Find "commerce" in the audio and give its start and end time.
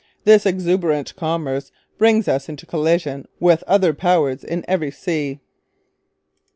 1.15-1.71